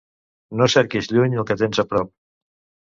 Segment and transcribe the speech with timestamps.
[0.61, 2.13] No cerquis lluny el que tens a prop.